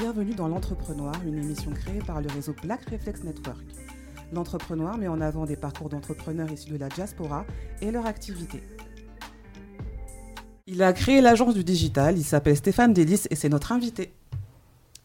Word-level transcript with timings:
Bienvenue 0.00 0.34
dans 0.34 0.48
l'Entrepreneur, 0.48 1.12
une 1.26 1.36
émission 1.38 1.70
créée 1.72 1.98
par 2.00 2.20
le 2.20 2.28
réseau 2.28 2.54
Black 2.62 2.88
Reflex 2.90 3.22
Network. 3.22 3.60
L'Entrepreneur 4.32 4.96
met 4.96 5.08
en 5.08 5.20
avant 5.20 5.44
des 5.44 5.56
parcours 5.56 5.88
d'entrepreneurs 5.88 6.50
issus 6.50 6.70
de 6.70 6.76
la 6.78 6.88
diaspora 6.88 7.44
et 7.82 7.90
leur 7.90 8.06
activité. 8.06 8.62
Il 10.66 10.82
a 10.82 10.92
créé 10.92 11.20
l'agence 11.20 11.54
du 11.54 11.64
digital, 11.64 12.16
il 12.16 12.24
s'appelle 12.24 12.56
Stéphane 12.56 12.94
Delis 12.94 13.24
et 13.30 13.34
c'est 13.34 13.48
notre 13.48 13.72
invité. 13.72 14.12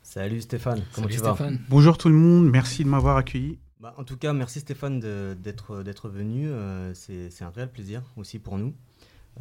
Salut 0.03 0.41
Stéphane, 0.41 0.81
comment 0.93 1.07
Salut 1.07 1.17
tu 1.17 1.23
vas? 1.23 1.33
Stéphane. 1.35 1.59
Bonjour 1.69 1.97
tout 1.97 2.09
le 2.09 2.15
monde, 2.15 2.49
merci 2.49 2.83
de 2.83 2.89
m'avoir 2.89 3.17
accueilli. 3.17 3.57
Bah, 3.79 3.93
En 3.97 4.03
tout 4.03 4.17
cas, 4.17 4.31
merci 4.33 4.59
Stéphane 4.59 4.99
d'être 4.99 6.09
venu. 6.09 6.47
euh, 6.47 6.93
c'est 6.93 7.41
un 7.41 7.49
réel 7.49 7.69
plaisir 7.69 8.01
aussi 8.15 8.39
pour 8.39 8.57
nous. 8.57 8.73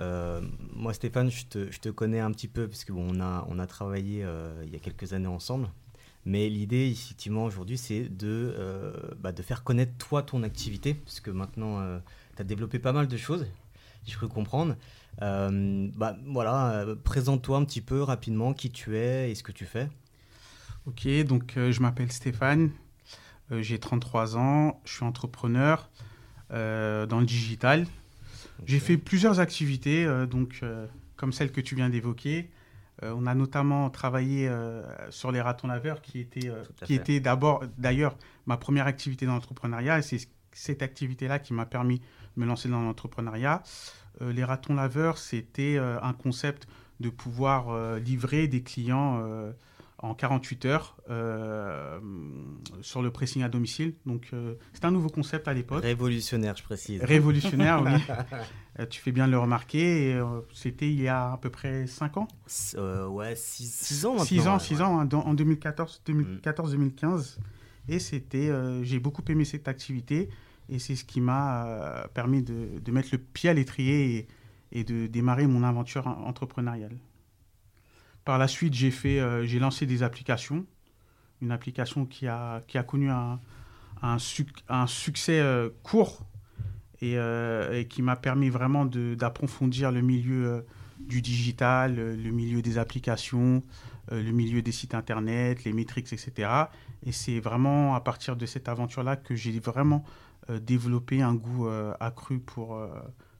Euh, 0.01 0.41
moi, 0.73 0.93
Stéphane, 0.93 1.31
je 1.31 1.47
te, 1.47 1.71
je 1.71 1.91
connais 1.91 2.21
un 2.21 2.33
petit 2.33 2.49
peu 2.49 2.67
puisque 2.67 2.93
bon, 2.93 3.13
on 3.17 3.59
a, 3.59 3.67
travaillé 3.67 4.25
euh, 4.25 4.63
il 4.67 4.73
y 4.73 4.77
a 4.77 4.79
quelques 4.79 5.13
années 5.13 5.27
ensemble. 5.29 5.69
Mais 6.27 6.49
l'idée, 6.49 6.91
effectivement, 6.91 7.45
aujourd'hui, 7.45 7.77
c'est 7.77 8.09
de, 8.09 8.55
euh, 8.57 8.93
bah, 9.19 9.33
faire 9.43 9.63
connaître 9.63 9.93
toi 9.99 10.23
ton 10.23 10.43
activité, 10.43 10.95
puisque 10.95 11.29
maintenant, 11.29 11.99
tu 12.37 12.43
as 12.43 12.45
développé 12.45 12.79
pas 12.79 12.93
mal 12.93 13.09
de 13.09 13.17
choses, 13.17 13.47
j'ai 14.07 14.15
cru 14.15 14.29
comprendre. 14.29 14.75
Euh, 15.21 15.91
bah, 15.95 16.17
voilà, 16.25 16.87
présente-toi 17.05 17.59
un 17.59 17.65
petit 17.67 17.83
peu 17.83 18.03
rapidement 18.03 18.55
qui 18.55 18.71
tu 18.71 18.97
es 18.97 19.31
et 19.31 19.35
ce 19.35 19.43
que 19.43 19.53
tu 19.53 19.67
fais. 19.67 19.91
Ok, 20.87 21.07
donc 21.25 21.53
je 21.57 21.81
m'appelle 21.81 22.11
Stéphane, 22.11 22.71
j'ai 23.51 23.79
33 23.79 24.39
ans, 24.39 24.81
je 24.87 24.95
suis 24.95 25.05
entrepreneur 25.05 25.91
dans 26.51 27.21
le 27.21 27.27
digital. 27.27 27.87
J'ai 28.67 28.81
fait 28.81 28.97
plusieurs 28.97 29.41
activités, 29.41 30.05
euh, 30.05 30.27
donc 30.27 30.61
euh, 30.63 30.87
comme 31.17 31.33
celle 31.33 31.53
que 31.53 31.61
tu 31.61 31.75
viens 31.75 31.89
d'évoquer. 31.89 32.51
Euh, 33.03 33.13
on 33.17 33.27
a 33.27 33.35
notamment 33.35 33.91
travaillé 33.91 34.51
sur 35.11 35.33
les 35.33 35.41
ratons 35.41 35.69
laveurs, 35.69 36.01
qui 36.01 36.21
était, 36.21 36.51
qui 36.85 36.95
était 36.95 37.21
d'abord, 37.21 37.65
d'ailleurs, 37.79 38.17
ma 38.47 38.57
première 38.57 38.87
activité 38.87 39.27
dans 39.27 39.35
l'entrepreneuriat. 39.35 39.99
Et 39.99 40.03
c'est 40.03 40.29
cette 40.53 40.83
activité-là 40.83 41.39
qui 41.39 41.53
m'a 41.53 41.67
permis 41.67 41.99
de 41.99 42.41
me 42.41 42.47
lancer 42.47 42.69
dans 42.69 42.81
l'entrepreneuriat. 42.81 43.63
Euh, 44.23 44.33
les 44.33 44.45
ratons 44.45 44.75
laveurs, 44.75 45.19
c'était 45.19 45.77
euh, 45.77 45.99
un 46.03 46.13
concept 46.13 46.67
de 47.01 47.11
pouvoir 47.11 47.71
euh, 47.71 47.99
livrer 47.99 48.49
des 48.49 48.63
clients 48.63 49.23
en 50.05 50.15
48 50.15 50.65
heures 50.67 50.97
euh, 51.11 51.99
sur 52.83 53.03
le 53.03 53.11
pressing 53.11 53.43
à 53.43 53.49
domicile. 53.49 53.95
Donc, 54.07 54.29
euh, 54.33 54.55
c'est 54.73 54.85
un 54.85 54.91
nouveau 54.91 55.09
concept 55.09 55.49
à 55.49 55.55
l'époque. 55.55 55.83
Révolutionnaire, 55.83 56.57
je 56.57 56.63
précise. 56.63 57.03
Révolutionnaire, 57.03 57.83
oui. 57.83 57.93
Euh, 58.81 58.87
tu 58.87 59.01
fais 59.01 59.13
bien 59.13 59.27
de 59.29 59.31
le 59.31 59.39
remarquer. 59.39 60.09
et, 60.11 60.15
euh, 60.15 60.41
C'était 60.53 60.91
il 60.91 61.01
y 61.01 61.07
a 61.07 61.35
à 61.35 61.37
peu 61.37 61.49
près 61.49 61.87
5 61.87 62.17
ans. 62.17 62.27
Ouais, 63.09 63.37
6 63.37 64.05
ans 64.05 64.11
maintenant. 64.15 64.25
6 64.25 64.49
ans, 64.49 64.55
ouais, 64.55 64.59
6 64.61 64.75
ouais. 64.75 64.83
ans, 64.83 64.99
hein, 64.99 65.05
dans- 65.05 65.21
en 65.23 65.33
2014, 65.35 66.03
2014-2015. 66.05 67.39
Et 67.89 68.01
c'était, 68.01 68.51
j'ai 68.83 68.99
beaucoup 68.99 69.23
aimé 69.29 69.45
cette 69.45 69.69
activité. 69.69 70.29
Et 70.69 70.81
c'est 70.81 70.97
ce 70.97 71.05
qui 71.05 71.21
m'a 71.21 72.09
permis 72.15 72.43
de, 72.43 72.81
de 72.85 72.91
mettre 72.93 73.11
le 73.13 73.19
pied 73.19 73.49
à 73.51 73.55
l'étrier 73.55 74.17
et, 74.73 74.81
et 74.81 74.83
de 74.83 75.07
démarrer 75.07 75.47
mon 75.47 75.63
aventure 75.63 76.07
en- 76.09 76.25
entrepreneuriale. 76.27 76.97
Par 78.25 78.39
la 78.39 78.49
suite, 78.49 78.75
euh, 79.05 79.45
j'ai 79.45 79.59
lancé 79.59 79.87
des 79.87 80.03
applications. 80.03 80.65
Une 81.43 81.51
application 81.53 82.07
qui 82.07 82.27
a, 82.27 82.63
qui 82.67 82.79
connu 82.85 83.11
un, 83.11 83.39
un, 84.03 84.19
suc- 84.19 84.65
un 84.69 84.87
succès 84.87 85.41
euh, 85.41 85.69
court 85.83 86.25
et, 87.01 87.19
euh, 87.19 87.79
et 87.81 87.87
qui 87.87 88.01
m'a 88.01 88.17
permis 88.17 88.49
vraiment 88.49 88.87
d'approfondir 88.87 89.93
le 89.93 90.01
milieu 90.01 90.65
du 91.01 91.21
digital, 91.21 91.97
le 91.97 92.31
milieu 92.31 92.63
des 92.63 92.79
applications, 92.79 93.63
le 94.11 94.31
milieu 94.31 94.63
des 94.63 94.73
sites 94.73 94.95
internet, 94.95 95.65
les 95.65 95.73
métriques, 95.73 96.13
etc. 96.13 96.49
Et 97.05 97.13
c'est 97.13 97.41
vraiment 97.41 97.95
à 97.95 98.01
partir 98.01 98.37
de 98.37 98.47
cette 98.47 98.69
aventure-là 98.69 99.17
que 99.17 99.35
j'ai 99.35 99.59
vraiment 99.59 100.05
développé 100.49 101.21
un 101.21 101.35
goût 101.35 101.69
accru 102.01 102.39
pour 102.39 102.79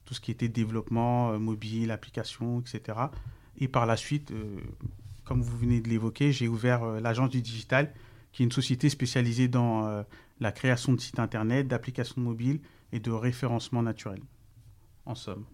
tout 0.03 0.13
ce 0.13 0.19
qui 0.19 0.31
était 0.31 0.49
développement 0.49 1.39
mobile, 1.39 1.91
applications, 1.91 2.59
etc. 2.59 2.99
Et 3.57 3.67
par 3.67 3.85
la 3.85 3.97
suite, 3.97 4.31
euh, 4.31 4.59
comme 5.23 5.41
vous 5.41 5.57
venez 5.57 5.81
de 5.81 5.89
l'évoquer, 5.89 6.31
j'ai 6.31 6.47
ouvert 6.47 6.83
euh, 6.83 6.99
l'agence 6.99 7.29
du 7.29 7.41
digital, 7.41 7.93
qui 8.31 8.43
est 8.43 8.45
une 8.45 8.51
société 8.51 8.89
spécialisée 8.89 9.47
dans 9.47 9.87
euh, 9.87 10.03
la 10.39 10.51
création 10.51 10.93
de 10.93 10.99
sites 10.99 11.19
internet, 11.19 11.67
d'applications 11.67 12.21
mobiles 12.21 12.59
et 12.91 12.99
de 12.99 13.11
référencement 13.11 13.81
naturel. 13.81 14.21
En 15.05 15.15
somme. 15.15 15.45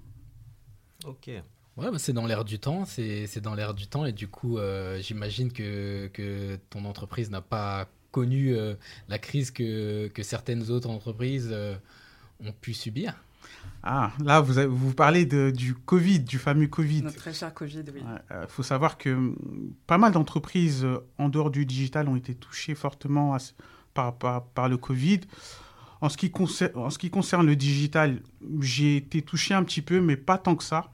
Ok. 1.05 1.29
Ouais, 1.77 1.89
bah, 1.89 1.99
c'est 1.99 2.13
dans 2.13 2.25
l'air 2.25 2.43
du 2.43 2.59
temps, 2.59 2.85
c'est 2.85 3.27
c'est 3.27 3.39
dans 3.39 3.55
l'air 3.55 3.73
du 3.73 3.87
temps 3.87 4.05
et 4.05 4.11
du 4.11 4.27
coup, 4.27 4.57
euh, 4.57 4.99
j'imagine 5.01 5.51
que, 5.51 6.07
que 6.07 6.57
ton 6.69 6.85
entreprise 6.85 7.29
n'a 7.31 7.41
pas 7.41 7.87
connu 8.11 8.53
euh, 8.53 8.75
la 9.07 9.17
crise 9.17 9.51
que, 9.51 10.07
que 10.09 10.21
certaines 10.21 10.69
autres 10.69 10.89
entreprises 10.89 11.49
euh, 11.51 11.75
ont 12.41 12.51
pu 12.51 12.73
subir. 12.73 13.23
Ah, 13.83 14.11
là, 14.23 14.41
vous, 14.41 14.57
avez- 14.59 14.67
vous 14.67 14.93
parlez 14.93 15.25
de, 15.25 15.49
du 15.49 15.73
Covid, 15.73 16.19
du 16.19 16.37
fameux 16.37 16.67
Covid. 16.67 17.01
Notre 17.01 17.15
très 17.15 17.33
cher 17.33 17.51
Covid, 17.53 17.83
oui. 17.93 18.01
Il 18.29 18.47
faut 18.47 18.61
savoir 18.63 18.97
que 18.97 19.09
hum, 19.09 19.35
pas 19.87 19.97
mal 19.97 20.11
d'entreprises 20.11 20.83
euh, 20.85 20.99
en 21.17 21.29
dehors 21.29 21.49
du 21.49 21.65
digital 21.65 22.07
ont 22.07 22.15
été 22.15 22.35
touchées 22.35 22.75
fortement 22.75 23.33
à 23.33 23.37
par, 23.95 24.15
par, 24.15 24.43
par 24.45 24.69
le 24.69 24.77
Covid. 24.77 25.21
En 25.99 26.09
ce, 26.09 26.17
qui 26.17 26.29
concer- 26.29 26.71
en 26.75 26.89
ce 26.89 26.97
qui 26.99 27.09
concerne 27.09 27.45
le 27.47 27.55
digital, 27.55 28.21
j'ai 28.59 28.97
été 28.97 29.21
touché 29.21 29.53
un 29.53 29.63
petit 29.63 29.81
peu, 29.81 29.99
mais 30.01 30.15
pas 30.15 30.37
tant 30.37 30.55
que 30.55 30.63
ça. 30.63 30.91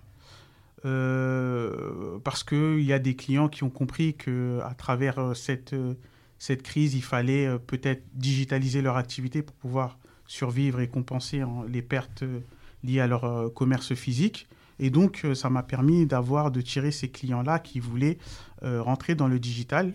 Euh, 0.86 2.20
parce 2.24 2.44
qu'il 2.44 2.82
y 2.82 2.94
a 2.94 3.00
des 3.00 3.16
clients 3.16 3.50
qui 3.50 3.64
ont 3.64 3.70
compris 3.70 4.14
qu'à 4.16 4.74
travers 4.78 5.20
euh, 5.20 5.34
cette, 5.34 5.74
euh, 5.74 5.94
cette 6.40 6.64
crise, 6.64 6.94
il 6.96 7.04
fallait 7.04 7.48
euh, 7.48 7.58
peut-être 7.58 8.04
digitaliser 8.14 8.82
leur 8.82 8.96
activité 8.98 9.42
pour 9.42 9.56
pouvoir 9.56 9.98
survivre 10.28 10.82
et 10.82 10.88
compenser 10.88 11.42
hein, 11.42 11.66
les 11.68 11.82
pertes 11.82 12.24
euh, 12.24 12.42
liées 12.84 13.00
à 13.00 13.08
leur 13.08 13.24
euh, 13.24 13.50
commerce 13.50 13.96
physique. 13.96 14.48
Et 14.80 14.90
donc, 14.90 15.22
euh, 15.26 15.34
ça 15.34 15.50
m'a 15.50 15.64
permis 15.64 16.06
d'avoir, 16.06 16.52
de 16.52 16.62
tirer 16.62 16.92
ces 16.92 17.10
clients-là 17.10 17.60
qui 17.60 17.80
voulaient 17.80 18.18
rentrer 18.62 19.14
dans 19.14 19.28
le 19.28 19.38
digital, 19.38 19.94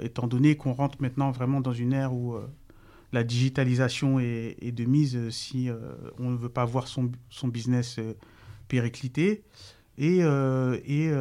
étant 0.00 0.26
donné 0.26 0.56
qu'on 0.56 0.72
rentre 0.72 1.00
maintenant 1.00 1.30
vraiment 1.30 1.60
dans 1.60 1.72
une 1.72 1.92
ère 1.92 2.12
où 2.12 2.34
la 3.12 3.22
digitalisation 3.22 4.18
est, 4.18 4.72
de 4.72 4.84
mise 4.84 5.30
si 5.30 5.70
on 6.18 6.30
ne 6.30 6.36
veut 6.36 6.48
pas 6.48 6.64
voir 6.64 6.88
son, 6.88 7.12
son 7.30 7.46
business 7.46 8.00
péricliter. 8.66 9.44
Et, 9.96 10.18
et, 10.18 11.12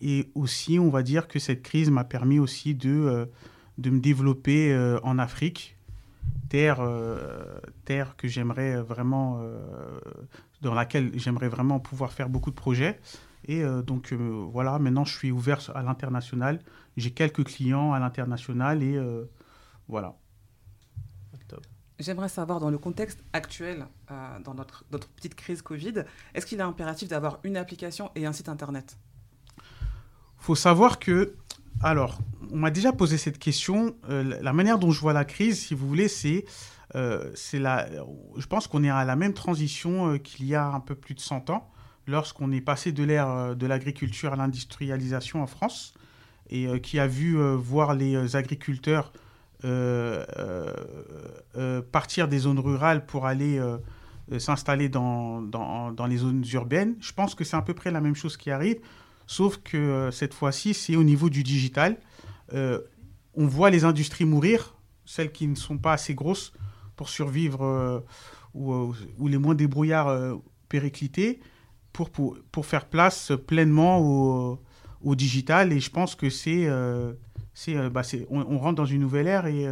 et 0.00 0.30
aussi, 0.34 0.78
on 0.78 0.88
va 0.88 1.02
dire 1.02 1.28
que 1.28 1.38
cette 1.38 1.60
crise 1.60 1.90
m'a 1.90 2.04
permis 2.04 2.38
aussi 2.38 2.74
de, 2.74 3.28
de 3.76 3.90
me 3.90 4.00
développer 4.00 4.74
en 5.02 5.18
Afrique, 5.18 5.76
terre, 6.48 6.80
euh, 6.80 7.60
terre 7.84 8.16
que 8.16 8.28
j'aimerais 8.28 8.80
vraiment, 8.82 9.40
euh, 9.40 10.00
dans 10.60 10.74
laquelle 10.74 11.10
j'aimerais 11.18 11.48
vraiment 11.48 11.80
pouvoir 11.80 12.12
faire 12.12 12.28
beaucoup 12.28 12.50
de 12.50 12.56
projets. 12.56 13.00
Et 13.46 13.62
euh, 13.62 13.82
donc 13.82 14.12
euh, 14.12 14.16
voilà, 14.52 14.78
maintenant 14.78 15.04
je 15.04 15.16
suis 15.16 15.30
ouvert 15.30 15.60
à 15.74 15.82
l'international. 15.82 16.60
J'ai 16.96 17.12
quelques 17.12 17.44
clients 17.44 17.92
à 17.92 17.98
l'international 17.98 18.82
et 18.82 18.96
euh, 18.96 19.24
voilà. 19.88 20.16
J'aimerais 22.00 22.30
savoir, 22.30 22.60
dans 22.60 22.70
le 22.70 22.78
contexte 22.78 23.22
actuel, 23.34 23.86
euh, 24.10 24.38
dans 24.42 24.54
notre, 24.54 24.86
notre 24.90 25.06
petite 25.08 25.34
crise 25.34 25.60
Covid, 25.60 26.04
est-ce 26.32 26.46
qu'il 26.46 26.58
est 26.58 26.62
impératif 26.62 27.08
d'avoir 27.08 27.40
une 27.44 27.58
application 27.58 28.10
et 28.14 28.24
un 28.24 28.32
site 28.32 28.48
internet? 28.48 28.96
Faut 30.38 30.54
savoir 30.54 30.98
que, 30.98 31.34
alors, 31.82 32.18
on 32.52 32.56
m'a 32.56 32.70
déjà 32.70 32.92
posé 32.92 33.16
cette 33.18 33.38
question. 33.38 33.94
euh, 34.10 34.22
la- 34.42 34.52
manière 34.52 34.78
dont 34.78 34.90
je 34.90 35.00
vois 35.00 35.12
la 35.12 35.24
crise, 35.24 35.58
si 35.60 35.74
vous 35.74 35.88
voulez, 35.88 36.08
c'est, 36.08 36.44
euh, 36.94 37.30
la. 37.54 37.88
Je 38.36 38.46
pense 38.46 38.66
qu'on 38.66 38.84
est 38.84 38.90
à 38.90 39.04
la 39.04 39.16
même 39.16 39.32
transition 39.32 40.12
euh, 40.12 40.18
qu'il 40.18 40.46
y 40.46 40.54
a 40.54 40.66
un 40.66 40.80
peu 40.80 40.94
plus 40.94 41.14
de 41.14 41.20
100 41.20 41.48
ans, 41.50 41.70
lorsqu'on 42.06 42.52
est 42.52 42.60
passé 42.60 42.92
de 42.92 43.02
l'ère 43.04 43.54
de 43.56 43.66
l'agriculture 43.66 44.32
à 44.32 44.36
l'industrialisation 44.36 45.42
en 45.42 45.46
France, 45.46 45.94
et 46.50 46.80
qui 46.80 46.98
a 46.98 47.06
vu 47.06 47.38
voir 47.56 47.94
les 47.94 48.34
agriculteurs 48.36 49.12
partir 51.92 52.28
des 52.28 52.38
zones 52.40 52.58
rurales 52.58 53.06
pour 53.06 53.26
aller 53.26 53.60
s'installer 54.38 54.88
dans, 54.88 55.42
dans 55.42 56.06
les 56.08 56.16
zones 56.18 56.44
urbaines. 56.52 56.94
Je 57.00 57.12
pense 57.12 57.34
que 57.34 57.44
c'est 57.44 57.56
à 57.56 57.62
peu 57.62 57.74
près 57.74 57.90
la 57.90 58.00
même 58.00 58.14
chose 58.16 58.36
qui 58.36 58.50
arrive. 58.50 58.80
Sauf 59.30 59.58
que 59.58 59.76
euh, 59.76 60.10
cette 60.10 60.34
fois-ci, 60.34 60.74
c'est 60.74 60.96
au 60.96 61.04
niveau 61.04 61.30
du 61.30 61.44
digital. 61.44 61.96
Euh, 62.52 62.80
on 63.34 63.46
voit 63.46 63.70
les 63.70 63.84
industries 63.84 64.24
mourir, 64.24 64.74
celles 65.04 65.30
qui 65.30 65.46
ne 65.46 65.54
sont 65.54 65.78
pas 65.78 65.92
assez 65.92 66.14
grosses 66.14 66.52
pour 66.96 67.08
survivre 67.08 67.64
euh, 67.64 68.00
ou, 68.54 68.92
les 69.28 69.38
moins 69.38 69.54
débrouillards 69.54 70.08
euh, 70.08 70.34
pour, 71.92 72.10
pour, 72.10 72.38
pour 72.50 72.66
faire 72.66 72.86
place 72.86 73.30
pleinement 73.46 74.00
au, 74.00 75.14
digital. 75.14 75.72
Et 75.72 75.78
je 75.78 75.90
pense 75.92 76.16
que 76.16 76.28
c'est... 76.28 76.66
bah, 76.66 78.02
on, 78.30 78.40
on 78.40 78.58
rentre 78.58 78.74
dans 78.74 78.84
une 78.84 79.00
nouvelle 79.00 79.28
ère 79.28 79.46
et, 79.46 79.68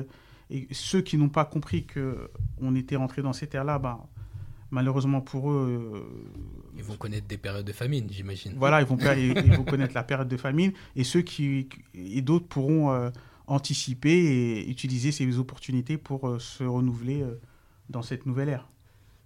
et 0.50 0.68
ceux 0.70 1.00
qui 1.00 1.16
n'ont 1.16 1.30
pas 1.30 1.44
compris 1.44 1.84
qu'on 1.84 2.76
était 2.76 2.94
rentré 2.94 3.22
dans 3.22 3.32
cette 3.32 3.56
ère-là, 3.56 3.80
bah, 3.80 4.06
Malheureusement 4.70 5.20
pour 5.20 5.50
eux. 5.50 6.06
ils 6.76 6.84
vont 6.84 6.96
connaître 6.96 7.26
des 7.26 7.38
périodes 7.38 7.64
de 7.64 7.72
famine, 7.72 8.06
j'imagine. 8.10 8.52
Voilà, 8.56 8.82
ils 8.82 8.86
vont, 8.86 8.98
ils 9.16 9.52
vont 9.52 9.64
connaître 9.64 9.94
la 9.94 10.02
période 10.02 10.28
de 10.28 10.36
famine 10.36 10.72
et 10.94 11.04
ceux 11.04 11.22
qui 11.22 11.68
et 11.94 12.20
d'autres 12.20 12.46
pourront 12.46 13.10
anticiper 13.46 14.10
et 14.10 14.68
utiliser 14.68 15.10
ces 15.10 15.38
opportunités 15.38 15.96
pour 15.96 16.38
se 16.38 16.64
renouveler 16.64 17.24
dans 17.88 18.02
cette 18.02 18.26
nouvelle 18.26 18.50
ère. 18.50 18.68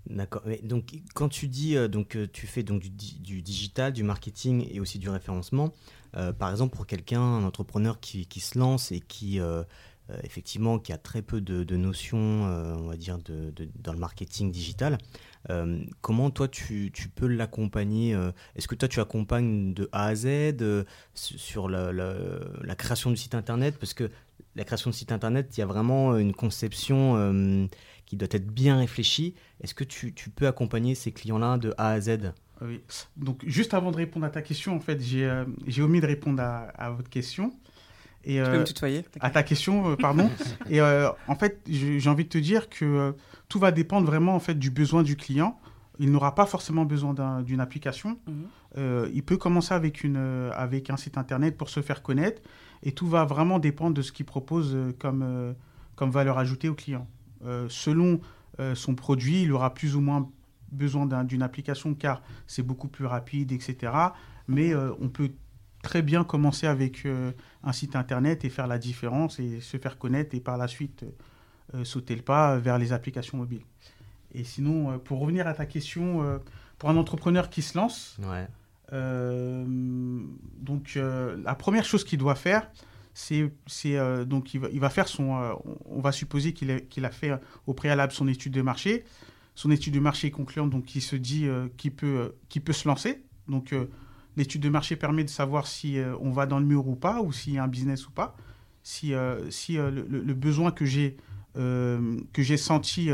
D'accord. 0.07 0.43
Donc, 0.65 0.93
quand 1.15 1.29
tu 1.29 1.49
dis, 1.49 1.77
euh, 1.77 1.89
donc, 1.89 2.17
euh, 2.17 2.27
tu 2.33 2.47
fais 2.47 2.63
donc 2.63 2.81
du, 2.83 2.91
du, 2.91 3.43
digital, 3.43 3.93
du 3.93 4.03
marketing 4.03 4.67
et 4.71 4.81
aussi 4.81 4.99
du 4.99 5.09
référencement, 5.09 5.73
euh, 6.17 6.33
par 6.33 6.51
exemple, 6.51 6.75
pour 6.75 6.87
quelqu'un, 6.87 7.21
un 7.21 7.45
entrepreneur 7.45 8.01
qui, 8.01 8.27
qui, 8.27 8.41
se 8.41 8.59
lance 8.59 8.91
et 8.91 9.01
qui, 9.01 9.41
effectivement, 10.25 10.79
qui 10.79 10.93
a 10.93 10.99
très 10.99 11.23
peu 11.23 11.41
de, 11.41 11.65
de 11.65 11.77
notions, 11.77 12.19
on 12.19 12.89
va 12.89 12.97
dire, 12.97 13.19
de, 13.19 13.53
dans 13.81 13.93
le 13.93 13.99
marketing 13.99 14.51
digital, 14.51 14.99
comment 16.01 16.31
toi, 16.31 16.49
tu, 16.49 16.91
tu 16.93 17.09
peux 17.09 17.27
l'accompagner 17.27 18.17
Est-ce 18.57 18.69
que 18.69 18.75
toi, 18.75 18.89
tu 18.89 19.01
accompagnes 19.01 19.75
de 19.75 19.89
A 19.93 20.07
à 20.07 20.15
Z 20.15 20.65
sur 21.15 21.69
la, 21.69 21.93
la, 21.93 22.75
création 22.75 23.11
du 23.11 23.17
site 23.17 23.35
Internet? 23.35 23.79
Parce 23.79 23.95
que 23.95 24.11
la 24.55 24.65
création 24.65 24.91
de 24.91 24.95
site 24.95 25.13
Internet, 25.13 25.57
il 25.57 25.61
y 25.61 25.63
a 25.63 25.67
vraiment 25.67 26.17
une 26.17 26.33
conception 26.33 27.69
qui 28.13 28.17
doit 28.17 28.29
être 28.31 28.47
bien 28.47 28.77
réfléchi. 28.77 29.35
Est-ce 29.63 29.75
que 29.75 29.85
tu, 29.85 30.13
tu, 30.13 30.29
peux 30.29 30.47
accompagner 30.47 30.95
ces 30.95 31.13
clients-là 31.13 31.57
de 31.57 31.73
A 31.79 31.93
à 31.93 32.01
Z? 32.01 32.35
Oui. 32.61 32.83
Donc, 33.17 33.43
juste 33.47 33.73
avant 33.73 33.91
de 33.91 33.97
répondre 33.97 34.27
à 34.27 34.31
ta 34.31 34.43
question, 34.43 34.77
en 34.77 34.81
fait, 34.81 35.01
j'ai 35.01 35.25
euh, 35.25 35.45
omis 35.79 36.03
de 36.03 36.07
répondre 36.07 36.43
à, 36.43 36.65
à 36.77 36.91
votre 36.91 37.09
question. 37.09 37.55
Et, 38.25 38.37
tu 38.37 38.43
peux 38.43 38.51
me 38.51 38.59
euh, 38.59 38.65
tutoyer 38.65 39.05
À 39.21 39.31
ta 39.31 39.43
question, 39.43 39.91
euh, 39.91 39.97
pardon. 39.97 40.31
et 40.71 40.81
en 40.83 41.35
fait, 41.35 41.61
j'ai 41.69 42.09
envie 42.09 42.25
de 42.25 42.29
te 42.29 42.39
dire 42.39 42.69
que 42.69 43.15
tout 43.49 43.59
va 43.59 43.73
dépendre 43.73 44.07
vraiment 44.07 44.35
en 44.35 44.41
fait 44.41 44.55
du 44.55 44.71
besoin 44.71 45.03
du 45.03 45.17
client. 45.17 45.59
Il 45.99 46.11
n'aura 46.11 46.35
pas 46.35 46.47
forcément 46.47 46.85
besoin 46.85 47.43
d'une 47.43 47.61
application. 47.61 48.19
Mhm. 48.27 49.11
il 49.13 49.23
peut 49.23 49.37
commencer 49.37 49.75
avec, 49.75 50.05
une, 50.05 50.51
avec 50.55 50.91
un 50.91 50.97
site 50.97 51.19
internet 51.19 51.57
pour 51.57 51.69
se 51.69 51.81
faire 51.81 52.03
connaître. 52.03 52.43
Et 52.83 52.93
tout 52.93 53.07
va 53.07 53.25
vraiment 53.25 53.59
dépendre 53.59 53.95
de 53.95 54.03
ce 54.03 54.11
qu'il 54.11 54.27
propose 54.27 54.77
comme, 54.99 55.55
comme 55.95 56.11
valeur 56.11 56.39
ajoutée 56.39 56.69
au 56.69 56.75
client. 56.75 57.07
Euh, 57.45 57.67
selon 57.69 58.21
euh, 58.61 58.75
son 58.75 58.95
produit, 58.95 59.43
il 59.43 59.53
aura 59.53 59.75
plus 59.75 59.97
ou 59.97 60.01
moins 60.01 60.29
besoin 60.71 61.07
d'une 61.25 61.43
application 61.43 61.95
car 61.95 62.23
c'est 62.47 62.63
beaucoup 62.63 62.89
plus 62.89 63.07
rapide, 63.07 63.53
etc. 63.53 63.93
Mais 64.49 64.73
euh, 64.75 64.93
on 65.01 65.09
peut 65.09 65.31
très 65.83 66.03
bien 66.03 66.25
commencer 66.25 66.67
avec 66.67 67.07
un 67.65 67.73
site 67.73 67.97
internet 67.97 68.45
et 68.45 68.51
faire 68.51 68.67
la 68.67 68.79
différence 68.79 69.39
et 69.41 69.61
se 69.61 69.77
faire 69.77 69.99
connaître 69.99 70.35
et 70.35 70.41
par 70.41 70.57
la 70.57 70.69
suite 70.69 71.05
sauter 71.85 72.15
le 72.15 72.23
pas 72.23 72.57
vers 72.59 72.79
les 72.79 72.93
applications 72.93 73.39
mobiles. 73.39 73.65
Et 74.33 74.45
sinon, 74.45 74.99
pour 75.01 75.21
revenir 75.21 75.47
à 75.47 75.55
ta 75.55 75.67
question, 75.67 76.41
pour 76.79 76.89
un 76.89 76.97
entrepreneur 76.97 77.51
qui 77.51 77.63
se 77.63 77.77
lance, 77.77 78.17
donc 80.61 80.95
la 80.97 81.55
première 81.55 81.85
chose 81.85 82.05
qu'il 82.05 82.19
doit 82.19 82.37
faire, 82.37 82.71
c'est 83.15 83.51
euh, 83.87 84.25
donc 84.25 84.55
il 84.55 84.61
va, 84.61 84.69
il 84.73 84.81
va, 84.81 84.91
faire 84.91 85.09
son 85.09 85.37
euh, 85.37 85.53
on 85.85 86.01
va 86.01 86.13
supposer 86.13 86.53
qu'il 86.53 86.71
a, 86.71 87.07
a 87.07 87.11
fait 87.11 87.33
au 87.67 87.75
préalable 87.75 88.13
son 88.13 88.29
étude 88.29 88.53
de 88.53 88.63
marché. 88.63 89.05
Son 89.55 89.71
étude 89.71 89.95
de 89.95 90.01
marché 90.01 90.29
est 90.29 90.33
concluante 90.33 90.71
donc 90.71 90.95
il 90.95 91.03
se 91.03 91.17
dit 91.17 91.47
euh, 91.47 91.69
qu'il 91.77 91.95
peut 91.95 92.35
qu'il 92.49 92.63
peut 92.63 92.73
se 92.73 92.89
lancer. 92.89 93.23
Donc 93.49 93.75
l'étude 94.37 94.63
de 94.63 94.69
marché 94.69 94.97
permet 94.97 95.25
de 95.25 95.31
savoir 95.31 95.67
si 95.67 95.99
on 96.21 96.31
va 96.31 96.47
dans 96.47 96.59
le 96.59 96.67
mur 96.67 96.89
ou 96.89 96.97
pas 96.97 97.21
ou 97.21 97.33
s'il 97.33 97.55
y 97.55 97.59
a 97.59 97.65
un 97.65 97.69
business 97.69 98.07
ou 98.07 98.11
pas. 98.11 98.37
Si 98.83 99.13
si 99.51 99.75
le, 99.75 100.35
besoin 100.35 100.73
que 100.73 100.85
j'ai 100.85 101.17
senti 102.57 103.11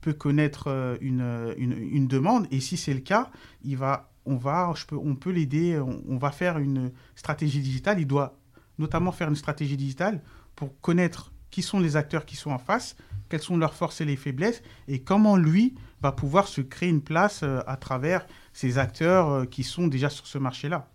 peut 0.00 0.12
connaître 0.12 0.96
une, 1.00 1.54
une, 1.58 2.06
demande. 2.06 2.46
Et 2.50 2.60
si 2.60 2.76
c'est 2.76 2.94
le 2.94 3.00
cas 3.00 3.30
il 3.64 3.76
va 3.76 4.10
on 4.24 4.36
va 4.36 4.72
je 4.76 4.86
peux 4.86 4.96
on 4.96 5.16
peut 5.16 5.30
l'aider 5.30 5.80
on, 5.80 6.16
va 6.16 6.30
faire 6.30 6.58
une 6.58 6.92
stratégie 7.16 7.60
digitale. 7.60 8.00
Il 8.00 8.06
doit 8.06 8.38
notamment 8.78 9.12
faire 9.12 9.28
une 9.28 9.36
stratégie 9.36 9.76
digitale 9.76 10.22
pour 10.54 10.78
connaître 10.80 11.32
qui 11.52 11.62
sont 11.62 11.78
les 11.78 11.96
acteurs 11.96 12.24
qui 12.24 12.34
sont 12.34 12.50
en 12.50 12.58
face, 12.58 12.96
quelles 13.28 13.42
sont 13.42 13.56
leurs 13.56 13.74
forces 13.74 14.00
et 14.00 14.04
les 14.04 14.16
faiblesses, 14.16 14.62
et 14.88 15.02
comment 15.02 15.36
lui 15.36 15.74
va 16.00 16.10
pouvoir 16.10 16.48
se 16.48 16.60
créer 16.60 16.88
une 16.88 17.02
place 17.02 17.42
euh, 17.44 17.60
à 17.66 17.76
travers 17.76 18.26
ces 18.52 18.78
acteurs 18.78 19.30
euh, 19.30 19.44
qui 19.44 19.62
sont 19.62 19.86
déjà 19.86 20.10
sur 20.10 20.26
ce 20.26 20.38
marché-là. 20.38 20.88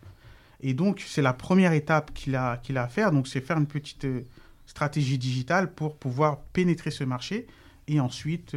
Et 0.62 0.74
donc, 0.74 1.04
c'est 1.06 1.22
la 1.22 1.34
première 1.34 1.74
étape 1.74 2.14
qu'il 2.14 2.36
a, 2.36 2.58
qu'il 2.58 2.78
a 2.78 2.84
à 2.84 2.88
faire, 2.88 3.12
donc 3.12 3.28
c'est 3.28 3.42
faire 3.42 3.58
une 3.58 3.68
petite 3.68 4.06
euh, 4.06 4.22
stratégie 4.66 5.18
digitale 5.18 5.72
pour 5.74 5.96
pouvoir 5.96 6.40
pénétrer 6.54 6.92
ce 6.92 7.04
marché, 7.04 7.48
et 7.90 8.02
ensuite, 8.02 8.54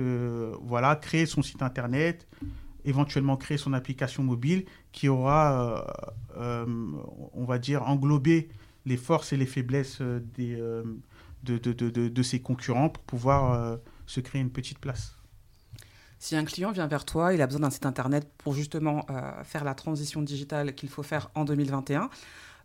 voilà, 0.60 0.96
créer 0.96 1.24
son 1.24 1.40
site 1.40 1.62
internet, 1.62 2.26
éventuellement 2.84 3.36
créer 3.36 3.58
son 3.58 3.72
application 3.72 4.24
mobile 4.24 4.64
qui 4.90 5.08
aura, 5.08 5.86
on 6.36 7.44
va 7.44 7.58
dire, 7.60 7.84
englobé 7.84 8.48
les 8.86 8.96
forces 8.96 9.32
et 9.32 9.36
les 9.36 9.46
faiblesses 9.46 9.98
euh, 10.00 10.20
euh, 10.38 10.82
de, 11.42 11.58
de, 11.58 11.72
de, 11.72 12.08
de, 12.08 12.22
ses 12.22 12.40
concurrents 12.40 12.88
pour 12.88 13.02
pouvoir 13.04 13.52
euh, 13.52 13.76
se 14.06 14.20
créer 14.20 14.40
une 14.40 14.50
petite 14.50 14.78
place. 14.78 15.16
Si 16.22 16.36
un 16.36 16.44
client 16.44 16.70
vient 16.70 16.86
vers 16.86 17.06
toi, 17.06 17.32
il 17.32 17.40
a 17.40 17.46
besoin 17.46 17.62
d'un 17.62 17.70
site 17.70 17.86
internet 17.86 18.30
pour 18.36 18.52
justement 18.52 19.06
faire 19.42 19.64
la 19.64 19.74
transition 19.74 20.20
digitale 20.20 20.74
qu'il 20.74 20.90
faut 20.90 21.02
faire 21.02 21.30
en 21.34 21.46
2021. 21.46 22.10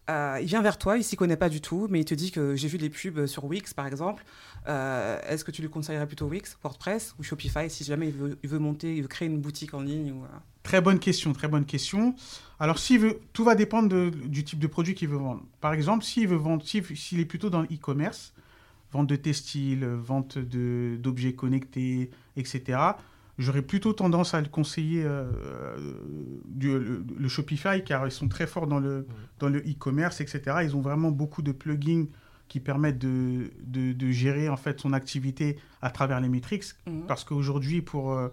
il 0.09 0.45
vient 0.45 0.61
vers 0.61 0.77
toi, 0.77 0.97
il 0.97 1.05
s'y 1.05 1.15
connaît 1.15 1.37
pas 1.37 1.47
du 1.47 1.61
tout, 1.61 1.87
mais 1.89 2.01
il 2.01 2.05
te 2.05 2.13
dit 2.13 2.31
que 2.31 2.57
j'ai 2.57 2.67
vu 2.67 2.77
des 2.77 2.89
pubs 2.89 3.25
sur 3.27 3.45
Wix 3.45 3.73
par 3.73 3.87
exemple. 3.87 4.25
Est-ce 4.67 5.45
que 5.45 5.51
tu 5.51 5.61
lui 5.61 5.69
conseillerais 5.69 6.05
plutôt 6.05 6.27
Wix, 6.27 6.57
WordPress 6.61 7.15
ou 7.17 7.23
Shopify 7.23 7.69
si 7.69 7.85
jamais 7.85 8.13
il 8.43 8.49
veut, 8.49 8.59
monter, 8.59 8.93
il 8.93 9.03
veut 9.03 9.07
créer 9.07 9.29
une 9.29 9.39
boutique 9.39 9.73
en 9.73 9.79
ligne 9.79 10.11
ou, 10.11 10.25
Très 10.61 10.81
bonne 10.81 10.99
question, 10.99 11.31
très 11.31 11.47
bonne 11.47 11.65
question. 11.65 12.13
Alors, 12.59 12.77
tout 13.31 13.43
va 13.45 13.55
dépendre 13.55 14.11
du 14.11 14.43
type 14.43 14.59
de 14.59 14.67
produit 14.67 14.95
qu'il 14.95 15.07
veut 15.07 15.17
vendre. 15.17 15.43
Par 15.61 15.73
exemple, 15.73 16.03
s'il 16.03 16.27
veut 16.27 16.35
vendre, 16.35 16.65
s'il 16.65 17.19
est 17.21 17.25
plutôt 17.25 17.49
dans 17.49 17.61
l'e-commerce, 17.61 18.33
vente 18.91 19.07
de 19.07 19.15
textiles, 19.15 19.85
vente 19.85 20.37
d'objets 20.37 21.33
connectés, 21.33 22.09
etc., 22.35 22.79
j'aurais 23.37 23.61
plutôt 23.61 23.93
tendance 23.93 24.33
à 24.33 24.41
le 24.41 24.47
conseiller 24.47 25.03
euh, 25.03 25.25
le, 26.59 27.27
Shopify 27.27 27.83
car 27.83 28.05
ils 28.07 28.11
sont 28.11 28.27
très 28.27 28.47
forts 28.47 28.67
dans 28.67 28.79
le 28.79 29.07
dans 29.39 29.49
le 29.49 29.59
e-commerce, 29.59 30.21
etc. 30.21 30.57
Ils 30.63 30.75
ont 30.75 30.81
vraiment 30.81 31.11
beaucoup 31.11 31.41
de 31.41 31.51
plugins 31.51 32.05
qui 32.47 32.59
permettent 32.59 32.99
de, 32.99 33.51
de, 33.65 34.11
gérer 34.11 34.49
en 34.49 34.55
fait 34.55 34.79
son 34.79 34.93
activité 34.93 35.57
à 35.81 35.89
travers 35.89 36.21
les 36.21 36.29
métriques. 36.29 36.65
Mhm. 36.85 37.05
Parce 37.07 37.23
qu'aujourd'hui, 37.23 37.81
pour 37.81 38.13
euh, 38.13 38.29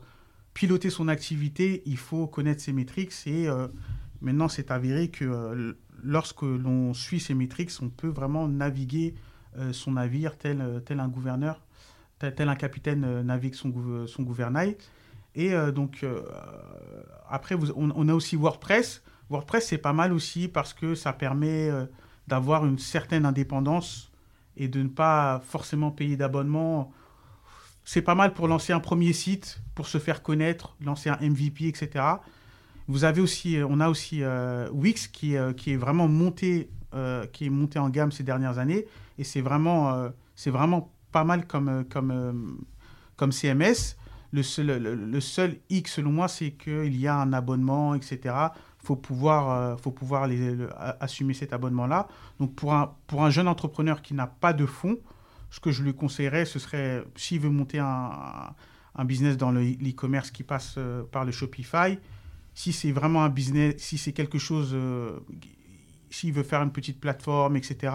piloter 0.54 0.90
son 0.90 1.08
activité, 1.08 1.82
il 1.87 1.96
faut 1.96 2.26
connaître 2.26 2.60
ses 2.60 2.72
métriques 2.72 3.12
et 3.26 3.48
euh, 3.48 3.69
maintenant 4.20 4.48
c'est 4.48 4.70
avéré 4.70 5.08
que 5.08 5.24
euh, 5.24 5.72
lorsque 6.03 6.43
l'on 6.43 6.94
suit 6.94 7.20
ces 7.20 7.34
métriques, 7.34 7.70
on 7.81 7.88
peut 7.88 8.08
vraiment 8.08 8.48
naviguer 8.48 9.15
euh, 9.58 9.72
son 9.72 9.93
navire 9.93 10.36
tel, 10.36 10.82
tel 10.84 11.00
un 11.00 11.08
gouverneur, 11.08 11.60
tel, 12.31 12.48
un 12.48 12.55
capitaine 12.55 13.22
navigue 13.22 13.55
son, 13.55 13.72
son 14.06 14.22
gouvernail. 14.22 14.76
Et 15.34 15.52
donc 15.74 16.05
après, 17.29 17.55
on, 17.74 17.91
on, 17.94 18.08
a 18.08 18.14
aussi 18.14 18.36
WordPress. 18.36 19.02
WordPress 19.31 19.69
c'est 19.69 19.79
pas 19.79 19.94
mal 19.94 20.12
aussi 20.12 20.46
parce 20.48 20.74
que 20.74 20.94
ça 20.94 21.12
permet 21.12 21.70
d'avoir 22.29 22.67
une 22.67 22.79
certaine 22.79 23.24
indépendance 23.24 24.12
et 24.56 24.69
de 24.69 24.82
ne 24.82 24.88
pas 24.88 25.41
forcément 25.44 25.91
payer 25.91 26.17
d'abonnement 26.17 26.93
c'est 27.84 28.02
pas 28.02 28.14
mal 28.14 28.32
pour 28.32 28.48
lancer 28.48 28.72
un 28.72 28.81
premier 28.81 29.12
site, 29.12 29.60
pour 29.74 29.86
se 29.86 29.98
faire 29.98 30.22
connaître, 30.22 30.76
lancer 30.81 31.10
un 31.10 31.19
MVP, 31.20 31.67
etc. 31.67 32.05
Vous 32.88 33.05
avez 33.05 33.20
aussi, 33.20 33.56
euh, 33.56 33.67
on 33.69 33.81
a 33.81 33.88
aussi 33.88 34.22
euh, 34.22 34.69
Wix 34.72 35.08
qui, 35.08 35.36
euh, 35.36 35.52
qui 35.52 35.72
est 35.72 35.76
vraiment 35.76 36.08
monté, 36.08 36.70
qui 37.32 37.46
est 37.46 37.50
monté 37.50 37.79
en 37.79 37.88
gamme 37.88 38.12
ces 38.12 38.22
dernières 38.22 38.58
années, 38.58 38.84
et 39.17 39.24
c'est 39.24 39.41
vraiment, 39.41 40.10
c'est 40.36 40.50
vraiment 40.50 40.92
pas 41.12 41.24
mal 41.24 41.46
comme, 41.46 41.84
comme, 41.84 42.58
comme 43.16 43.32
CMS. 43.32 43.96
Le 44.34 44.42
seul, 44.42 44.82
le, 44.82 45.20
seul 45.20 45.58
X, 45.69 45.94
selon 45.94 46.10
moi, 46.10 46.26
c'est 46.26 46.52
qu'il 46.52 46.96
y 46.96 47.06
a 47.06 47.16
un 47.16 47.34
abonnement, 47.34 47.94
etc. 47.94 48.34
Faut 48.78 48.96
pouvoir, 48.96 49.78
faut 49.78 49.90
pouvoir 49.90 50.26
les, 50.26 50.56
assumer 51.00 51.34
cet 51.34 51.52
abonnement-là. 51.52 52.08
Donc, 52.40 52.54
pour 52.54 52.72
un, 52.72 52.94
pour 53.06 53.22
un 53.24 53.28
jeune 53.31 53.46
entrepreneur 53.46 54.00
qui 54.00 54.14
n'a 54.14 54.26
pas 54.26 54.54
de 54.54 54.64
fonds, 54.64 54.96
ce 55.50 55.60
que 55.60 55.70
je 55.70 55.82
lui 55.82 55.94
conseillerais, 55.94 56.46
ce 56.46 56.58
serait, 56.58 57.04
s'il 57.14 57.40
veut 57.40 57.50
monter 57.50 57.78
un, 57.78 58.54
un 58.94 59.04
business 59.04 59.36
dans 59.36 59.50
l'e-commerce 59.50 60.31
qui 60.31 60.42
passe 60.42 60.74
euh, 60.78 61.02
par 61.04 61.24
le 61.24 61.32
Shopify, 61.32 61.98
si 62.54 62.72
c'est 62.72 62.92
vraiment 62.92 63.24
un 63.24 63.28
business, 63.28 63.74
si 63.78 63.96
c'est 63.96 64.12
quelque 64.12 64.38
chose, 64.38 64.72
euh, 64.74 65.19
s'il 66.10 66.32
veut 66.32 66.42
faire 66.42 66.62
une 66.62 66.72
petite 66.72 67.00
plateforme, 67.00 67.56
etc., 67.56 67.94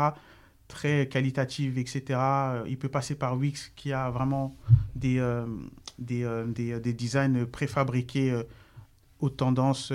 très 0.67 1.07
qualitative, 1.07 1.77
etc., 1.77 2.03
euh, 2.11 2.63
il 2.67 2.77
peut 2.77 2.89
passer 2.89 3.15
par 3.15 3.37
Wix 3.37 3.71
qui 3.75 3.93
a 3.93 4.09
vraiment 4.09 4.55
des, 4.95 5.21
des, 5.99 6.27
des, 6.47 6.79
des, 6.79 6.93
designs 6.93 7.45
préfabriqués 7.45 8.41
aux 9.19 9.29
tendances, 9.29 9.91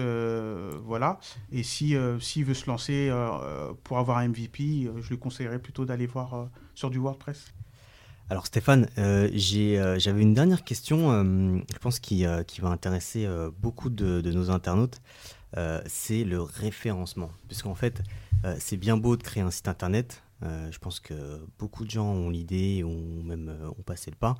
voilà. 0.85 1.19
Et 1.51 1.63
si 1.63 1.97
s'il 2.21 2.45
veut 2.45 2.55
se 2.55 2.67
lancer 2.67 3.11
pour 3.85 3.99
avoir 3.99 4.19
un 4.19 4.29
MVP, 4.29 4.91
je 5.01 5.09
lui 5.09 5.19
conseillerais 5.19 5.59
plutôt 5.59 5.85
d'aller 5.85 6.07
voir 6.07 6.49
sur 6.75 6.91
du 6.91 6.99
WordPress. 6.99 7.53
Alors 8.33 8.47
Stéphane, 8.47 8.89
euh, 8.97 9.29
euh, 9.31 9.99
j'avais 9.99 10.23
une 10.23 10.33
dernière 10.33 10.65
question, 10.65 11.13
euh, 11.13 11.59
je 11.71 11.79
pense 11.79 11.99
qui, 11.99 12.25
qui 12.47 12.61
va 12.63 12.69
intéresser 12.69 13.29
beaucoup 13.61 13.91
de, 13.91 14.23
nos 14.31 14.51
internautes, 14.51 15.03
c'est 15.87 16.25
le 16.25 16.41
référencement. 16.41 17.31
Puisqu'en 17.49 17.75
fait, 17.75 18.03
c'est 18.59 18.79
bien 18.79 18.97
beau 18.97 19.19
de 19.19 19.23
créer 19.23 19.43
un 19.43 19.51
site 19.51 19.69
internet, 19.69 20.23
je 20.43 20.79
pense 20.79 21.01
que 21.01 21.47
beaucoup 21.59 21.85
de 21.85 21.91
gens 21.91 22.07
ont 22.07 22.31
l'idée, 22.31 22.83
ou 22.83 23.23
même 23.23 23.57
ont 23.79 23.83
passé 23.83 24.11
le 24.11 24.17
pas, 24.17 24.35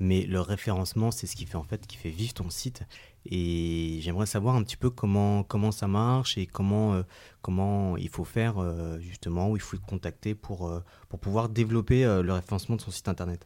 mais 0.00 0.26
le 0.26 0.40
référencement, 0.40 1.10
c'est 1.10 1.26
ce 1.26 1.34
qui 1.34 1.44
fait 1.44 1.56
en 1.56 1.64
fait, 1.64 1.86
qui 1.86 1.96
fait 1.96 2.10
vivre 2.10 2.32
ton 2.32 2.50
site. 2.50 2.82
Et 3.26 3.98
j'aimerais 4.00 4.26
savoir 4.26 4.54
un 4.54 4.62
petit 4.62 4.76
peu 4.76 4.90
comment, 4.90 5.42
comment 5.42 5.72
ça 5.72 5.88
marche 5.88 6.38
et 6.38 6.46
comment, 6.46 6.94
euh, 6.94 7.02
comment 7.42 7.96
il 7.96 8.08
faut 8.08 8.24
faire 8.24 8.58
euh, 8.58 8.98
justement, 9.00 9.50
où 9.50 9.56
il 9.56 9.62
faut 9.62 9.76
te 9.76 9.84
contacter 9.84 10.34
pour, 10.34 10.68
euh, 10.68 10.80
pour 11.08 11.18
pouvoir 11.18 11.48
développer 11.48 12.04
le 12.04 12.32
référencement 12.32 12.76
de 12.76 12.80
son 12.80 12.90
site 12.90 13.08
internet. 13.08 13.44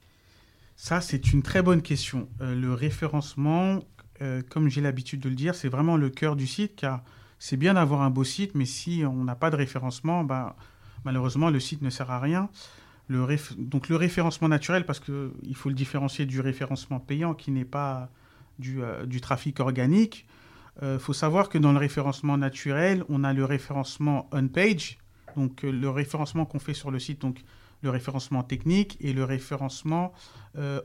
Ça, 0.76 1.00
c'est 1.00 1.32
une 1.32 1.42
très 1.42 1.62
bonne 1.62 1.82
question. 1.82 2.28
le 2.40 2.74
référencement, 2.74 3.80
comme 4.50 4.68
j'ai 4.68 4.80
l'habitude 4.80 5.20
de 5.20 5.28
le 5.28 5.34
dire, 5.34 5.54
c'est 5.54 5.68
vraiment 5.68 5.96
le 5.96 6.10
cœur 6.10 6.36
du 6.36 6.46
site 6.46 6.76
car 6.76 7.02
c'est 7.38 7.56
bien 7.56 7.74
d'avoir 7.74 8.02
un 8.02 8.10
beau 8.10 8.24
site, 8.24 8.54
mais 8.54 8.64
si 8.64 9.02
on 9.04 9.24
n'a 9.24 9.34
pas 9.34 9.50
de 9.50 9.56
référencement, 9.56 10.24
bah, 10.24 10.56
malheureusement, 11.04 11.50
le 11.50 11.60
site 11.60 11.82
ne 11.82 11.90
sert 11.90 12.10
à 12.10 12.20
rien. 12.20 12.48
Donc 13.08 13.88
le 13.88 13.96
référencement 13.96 14.48
naturel, 14.48 14.86
parce 14.86 15.00
qu'il 15.00 15.54
faut 15.54 15.68
le 15.68 15.74
différencier 15.74 16.24
du 16.24 16.40
référencement 16.40 17.00
payant 17.00 17.34
qui 17.34 17.50
n'est 17.50 17.64
pas 17.64 18.10
du, 18.58 18.82
euh, 18.82 19.04
trafic 19.20 19.60
organique. 19.60 20.26
Il 20.80 20.84
euh, 20.84 20.98
faut 20.98 21.12
savoir 21.12 21.48
que 21.48 21.58
dans 21.58 21.72
le 21.72 21.78
référencement 21.78 22.38
naturel, 22.38 23.04
on 23.08 23.24
a 23.24 23.32
le 23.32 23.44
référencement 23.44 24.28
on-page, 24.32 24.98
donc 25.36 25.64
euh, 25.64 25.70
le 25.70 25.90
référencement 25.90 26.46
qu'on 26.46 26.58
fait 26.58 26.74
sur 26.74 26.90
le 26.90 26.98
site, 26.98 27.20
donc 27.20 27.44
le 27.82 27.90
référencement 27.90 28.42
technique, 28.42 28.96
et 29.00 29.12
le 29.12 29.24
référencement 29.24 30.12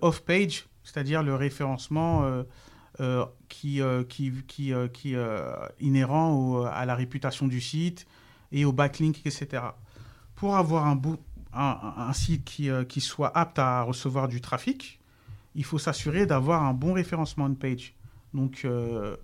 off-page, 0.02 0.66
c'est-à-dire 0.84 1.22
le 1.22 1.36
référencement 1.36 2.44
qui, 3.50 3.82
qui 4.08 5.14
inhérent 5.80 6.64
à 6.64 6.86
la 6.88 6.96
réputation 6.96 7.48
du 7.48 7.62
site 7.62 8.08
et 8.52 8.66
au 8.66 8.72
backlink, 8.72 9.22
etc. 9.28 9.62
Pour 10.38 10.56
avoir 10.56 10.86
un, 10.86 12.14
site 12.14 12.46
qui, 12.46 12.70
euh, 12.70 12.84
qui, 12.84 13.02
soit 13.02 13.36
apte 13.36 13.58
à 13.58 13.82
recevoir 13.82 14.28
du 14.28 14.40
trafic, 14.40 15.00
il 15.56 15.64
faut 15.64 15.80
s'assurer 15.80 16.28
d'avoir 16.28 16.62
un 16.64 16.76
bon 16.76 16.94
référencement 16.94 17.46
on 17.46 17.56
page. 17.56 17.96
Donc, 18.36 18.62
euh, 18.64 19.18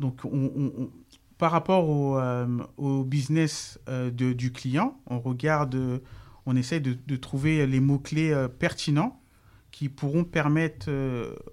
donc 0.00 0.24
on, 0.24 0.90
par 1.38 1.52
rapport 1.52 1.88
au, 1.88 2.18
euh, 2.18 3.04
business 3.04 3.78
de, 3.86 4.32
du 4.32 4.50
client, 4.50 5.00
on 5.06 5.20
regarde, 5.20 6.02
on 6.46 6.56
essaie 6.56 6.80
de, 6.80 6.98
de 7.06 7.16
trouver 7.16 7.64
les 7.68 7.78
mots-clés 7.78 8.48
pertinents 8.58 9.22
qui 9.70 9.88
pourront 9.88 10.24
permettre 10.24 10.90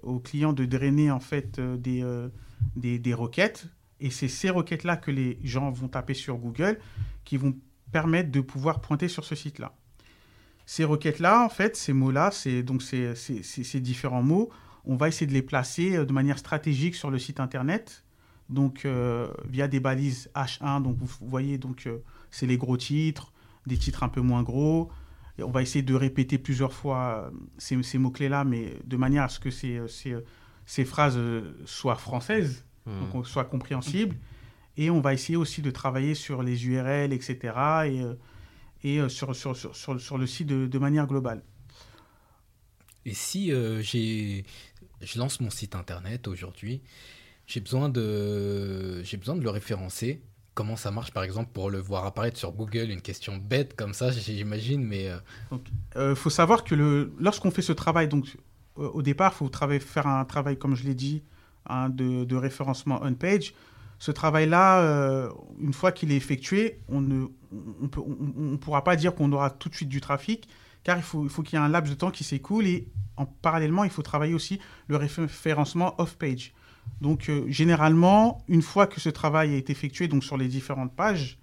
au 0.02 0.18
client 0.18 0.52
de 0.52 0.64
drainer 0.64 1.12
en 1.12 1.20
fait 1.20 1.60
des, 1.60 2.04
des, 2.74 2.98
des 2.98 3.14
requêtes. 3.14 3.68
Et 4.00 4.10
c'est 4.10 4.28
ces 4.28 4.50
requêtes-là 4.50 4.96
que 4.96 5.12
les 5.12 5.38
gens 5.44 5.70
vont 5.70 5.88
taper 5.88 6.14
sur 6.14 6.36
Google 6.36 6.80
qui 7.24 7.36
vont 7.36 7.54
permettre 7.92 8.30
de 8.30 8.40
pouvoir 8.40 8.80
pointer 8.80 9.08
sur 9.08 9.24
ce 9.24 9.34
site-là. 9.34 9.74
Ces 10.66 10.84
requêtes-là, 10.84 11.44
en 11.44 11.48
fait, 11.48 11.76
ces 11.76 11.94
mots-là, 11.94 12.30
c'est 12.30 12.62
donc 12.62 12.82
ces, 12.82 13.14
ces, 13.14 13.80
différents 13.80 14.22
mots, 14.22 14.50
on 14.84 14.96
va 14.96 15.08
essayer 15.08 15.26
de 15.26 15.32
les 15.32 15.42
placer 15.42 15.96
euh, 15.96 16.04
de 16.04 16.12
manière 16.12 16.38
stratégique 16.38 16.94
sur 16.94 17.10
le 17.10 17.18
site 17.18 17.40
internet, 17.40 18.04
donc 18.50 18.84
euh, 18.84 19.28
via 19.48 19.66
des 19.66 19.80
balises 19.80 20.30
H1. 20.34 20.82
Donc 20.82 20.96
vous 20.98 21.08
voyez, 21.22 21.56
donc 21.56 21.86
euh, 21.86 21.98
c'est 22.30 22.46
les 22.46 22.58
gros 22.58 22.76
titres, 22.76 23.32
des 23.66 23.78
titres 23.78 24.02
un 24.02 24.08
peu 24.08 24.20
moins 24.20 24.42
gros. 24.42 24.90
Et 25.38 25.42
on 25.42 25.50
va 25.50 25.62
essayer 25.62 25.82
de 25.82 25.94
répéter 25.94 26.36
plusieurs 26.36 26.72
fois 26.72 27.30
ces, 27.56 27.82
ces 27.82 27.96
mots-clés-là, 27.96 28.44
mais 28.44 28.76
de 28.84 28.96
manière 28.96 29.22
à 29.22 29.28
ce 29.28 29.38
que 29.38 29.50
ces, 29.50 29.80
ces 30.66 30.84
phrases 30.84 31.18
soient 31.64 31.94
françaises, 31.94 32.64
mmh. 32.86 32.90
donc 33.12 33.26
soient 33.26 33.44
compréhensibles. 33.44 34.16
Et 34.78 34.88
on 34.90 35.00
va 35.00 35.12
essayer 35.12 35.36
aussi 35.36 35.60
de 35.60 35.70
travailler 35.70 36.14
sur 36.14 36.42
les 36.42 36.66
URL, 36.66 37.12
etc. 37.12 37.52
Et 37.86 38.02
et 38.84 38.98
euh, 38.98 39.08
sur, 39.08 39.34
sur, 39.34 39.56
sur, 39.56 40.00
sur, 40.00 40.18
le 40.18 40.26
site 40.26 40.46
de, 40.46 40.78
manière 40.78 41.06
globale. 41.06 41.42
Et 43.04 43.14
si 43.14 43.52
euh, 43.52 43.80
j'ai, 43.82 44.44
je 45.00 45.18
lance 45.18 45.40
mon 45.40 45.50
site 45.50 45.74
internet 45.74 46.28
aujourd'hui, 46.28 46.82
j'ai 47.46 47.60
besoin, 47.60 47.88
de, 47.88 49.02
j'ai 49.02 49.16
besoin 49.16 49.36
de 49.36 49.42
le 49.42 49.50
référencer. 49.50 50.22
Comment 50.54 50.76
ça 50.76 50.90
marche, 50.90 51.12
par 51.12 51.22
exemple, 51.22 51.50
pour 51.52 51.70
le 51.70 51.78
voir 51.78 52.04
apparaître 52.04 52.36
sur 52.36 52.52
Google 52.52 52.90
Une 52.90 53.00
question 53.00 53.36
bête 53.36 53.74
comme 53.74 53.94
ça, 53.94 54.10
j'imagine, 54.12 54.84
mais... 54.84 55.10
Il 55.52 55.58
euh, 55.96 56.14
faut 56.14 56.30
savoir 56.30 56.64
que 56.64 56.74
le, 56.74 57.12
lorsqu'on 57.18 57.50
fait 57.50 57.62
ce 57.62 57.72
travail, 57.72 58.08
donc 58.08 58.36
au 58.76 59.02
départ, 59.02 59.32
il 59.34 59.38
faut 59.38 59.80
faire 59.80 60.06
un 60.06 60.24
travail, 60.24 60.56
comme 60.56 60.76
je 60.76 60.84
l'ai 60.84 60.94
dit, 60.94 61.24
hein, 61.66 61.88
de, 61.88 62.24
de, 62.24 62.36
référencement 62.36 63.00
on-page. 63.02 63.54
Ce 63.98 64.10
travail-là, 64.10 64.80
euh, 64.80 65.30
une 65.60 65.72
fois 65.72 65.90
qu'il 65.92 66.12
est 66.12 66.16
effectué, 66.16 66.80
on 66.88 67.00
ne 67.00 67.26
on, 67.96 68.56
pourra 68.58 68.84
pas 68.84 68.96
dire 68.96 69.14
qu'on 69.14 69.32
aura 69.32 69.50
tout 69.50 69.68
de 69.68 69.74
suite 69.74 69.88
du 69.88 70.00
trafic, 70.00 70.48
car 70.84 70.96
il 70.96 71.02
faut, 71.02 71.28
faut 71.28 71.42
qu'il 71.42 71.58
y 71.58 71.62
ait 71.62 71.64
un 71.64 71.68
laps 71.68 71.92
de 71.92 71.98
temps 71.98 72.10
qui 72.10 72.22
s'écoule 72.22 72.66
et 72.66 72.88
en 73.16 73.26
parallèlement, 73.26 73.82
il 73.82 73.90
faut 73.90 74.02
travailler 74.02 74.34
aussi 74.34 74.60
le 74.86 74.96
référencement 74.96 76.00
off-page. 76.00 76.52
Donc, 77.00 77.28
euh, 77.28 77.44
généralement, 77.48 78.44
une 78.48 78.62
fois 78.62 78.86
que 78.86 79.00
ce 79.00 79.08
travail 79.08 79.54
a 79.54 79.56
été 79.56 79.72
effectué 79.72 80.06
donc 80.06 80.22
sur 80.22 80.36
les 80.36 80.46
différentes 80.46 80.94
pages, 80.94 81.38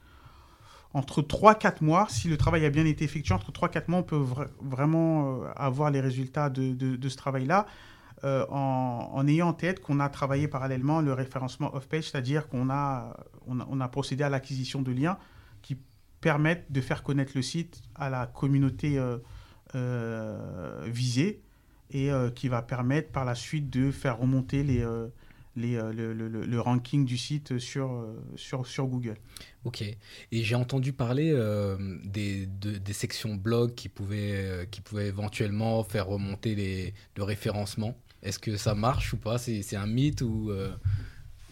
entre 0.94 1.22
3-4 1.22 1.84
mois, 1.84 2.08
si 2.10 2.30
le 2.30 2.38
travail 2.38 2.66
a 2.66 2.70
bien 2.70 2.86
été 2.86 3.04
effectué, 3.04 3.34
entre 3.34 3.52
3-4 3.52 3.84
mois, 3.90 4.00
on 4.00 4.04
peut 4.04 4.24
vraiment 4.62 5.44
euh, 5.44 5.48
avoir 5.58 5.92
les 5.92 6.00
résultats 6.00 6.50
de 6.50 7.10
ce 7.10 7.18
travail-là. 7.18 7.66
Euh, 8.26 8.44
en, 8.50 9.28
ayant 9.28 9.50
en 9.50 9.54
tête 9.54 9.82
qu'on 9.82 10.00
a 10.00 10.10
travaillé 10.10 10.48
parallèlement 10.48 11.00
le 11.00 11.14
référencement 11.14 11.76
off-page, 11.76 12.10
c'est-à-dire 12.10 12.48
qu'on 12.48 12.72
a, 12.72 13.16
on 13.46 13.80
a, 13.80 13.88
procédé 13.88 14.24
à 14.24 14.30
l'acquisition 14.30 14.82
de 14.82 14.92
liens 14.92 15.20
qui 15.62 15.78
permettent 16.22 16.72
de 16.72 16.82
faire 16.82 17.04
connaître 17.04 17.34
le 17.36 17.44
site 17.44 17.84
à 17.94 18.10
la 18.10 18.26
communauté 18.26 18.98
euh, 18.98 19.18
euh, 19.76 20.88
visée 20.88 21.44
et 21.92 22.10
qui 22.34 22.48
va 22.48 22.64
permettre 22.64 23.12
par 23.12 23.26
la 23.26 23.36
suite 23.36 23.70
de 23.70 23.92
faire 23.92 24.18
remonter 24.18 24.64
les, 24.64 24.84
les, 25.56 25.80
le, 25.94 26.60
ranking 26.60 27.06
du 27.06 27.16
site 27.16 27.60
sur, 27.60 28.08
sur, 28.36 28.66
sur 28.66 28.88
Google. 28.88 29.18
Ok. 29.66 29.84
Et 29.84 29.98
j'ai 30.32 30.56
entendu 30.56 30.94
parler 30.94 31.32
des, 32.04 32.48
des 32.48 32.94
sections 32.94 33.36
blog 33.36 33.76
qui 33.76 33.88
pouvaient, 33.88 34.68
qui 34.72 34.82
pouvaient 34.82 35.08
éventuellement 35.08 35.84
faire 35.84 36.08
remonter 36.08 36.56
les, 36.56 36.96
le 37.16 37.24
référencement. 37.24 37.96
Est-ce 38.26 38.40
que 38.40 38.58
ça 38.58 38.74
marche 38.74 39.14
ou 39.14 39.18
pas? 39.18 39.38
C'est 39.38 39.76
un 39.76 39.86
mythe 39.86 40.22
ou 40.22 40.50
euh? 40.50 40.72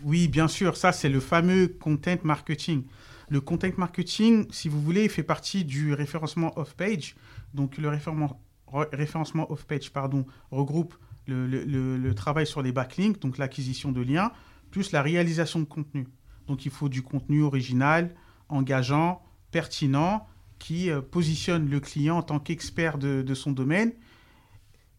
Oui, 0.03 0.27
bien 0.27 0.47
sûr. 0.47 0.75
Ça, 0.75 0.91
c'est 0.91 1.07
le 1.07 1.19
fameux 1.19 1.67
content 1.67 2.17
marketing. 2.23 2.83
Le 3.29 3.39
content 3.41 3.69
marketing, 3.77 4.47
si 4.51 4.69
vous 4.69 4.81
voulez, 4.81 5.07
fait 5.07 5.23
partie 5.23 5.63
du 5.63 5.93
référencement 5.93 6.57
off-page. 6.57 7.15
Donc, 7.53 7.77
le 7.77 7.89
référencement 7.89 9.51
off-page 9.51 9.91
pardon, 9.91 10.25
regroupe 10.51 10.95
le, 11.27 12.11
travail 12.13 12.45
sur 12.45 12.61
les 12.61 12.71
backlinks, 12.71 13.21
donc 13.21 13.37
l'acquisition 13.37 13.91
de 13.91 14.01
liens, 14.01 14.31
plus 14.71 14.91
la 14.91 15.01
réalisation 15.01 15.59
de 15.59 15.65
contenu. 15.65 16.07
Donc, 16.47 16.65
il 16.65 16.71
faut 16.71 16.89
du 16.89 17.03
contenu 17.03 17.43
original, 17.43 18.13
engageant, 18.49 19.21
pertinent, 19.51 20.27
qui 20.59 20.89
euh, 20.89 21.01
positionne 21.01 21.69
le 21.69 21.79
client 21.79 22.17
en 22.17 22.23
tant 22.23 22.39
qu'expert 22.39 22.97
de 22.97 23.33
son 23.33 23.51
domaine 23.51 23.93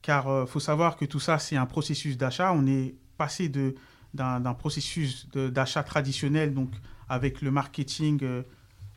car 0.04 0.26
il 0.26 0.30
euh, 0.30 0.46
faut 0.46 0.60
savoir 0.60 0.96
que 0.96 1.06
tout 1.06 1.18
ça, 1.18 1.38
c'est 1.38 1.56
un 1.56 1.64
processus 1.64 2.18
d'achat. 2.18 2.52
On 2.52 2.66
est 2.66 2.94
passé 3.16 3.48
d'un 3.48 4.54
processus 4.54 5.26
d'achat 5.30 5.82
traditionnel, 5.82 6.52
donc 6.52 6.70
avec 7.08 7.40
le 7.40 7.50
marketing 7.50 8.22
euh, 8.22 8.42